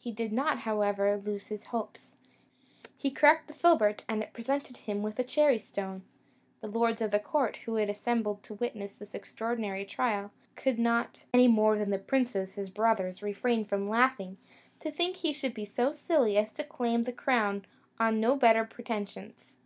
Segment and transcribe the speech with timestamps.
[0.00, 2.16] He did not, however, lose his hopes;
[2.96, 6.02] he cracked the filbert, and it presented him with a cherry stone.
[6.60, 11.24] The lords of the court, who had assembled to witness this extraordinary trial, could not,
[11.32, 14.38] any more than the princes his brothers, refrain from laughing,
[14.80, 17.64] to think he should be so silly as to claim the crown
[18.00, 19.56] on no better pretensions.